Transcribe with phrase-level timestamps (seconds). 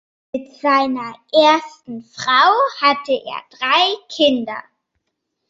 [0.33, 4.63] Mit seiner ersten Frau hatte er drei Kinder.